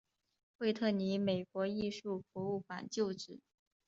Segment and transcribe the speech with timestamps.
[0.57, 3.39] 惠特尼美国艺术博物馆旧址。